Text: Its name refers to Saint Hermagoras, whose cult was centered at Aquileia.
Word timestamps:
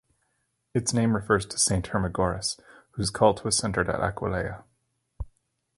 Its 0.73 0.95
name 0.95 1.13
refers 1.13 1.45
to 1.45 1.59
Saint 1.59 1.85
Hermagoras, 1.89 2.59
whose 2.93 3.11
cult 3.11 3.43
was 3.43 3.55
centered 3.55 3.87
at 3.87 3.99
Aquileia. 3.99 4.63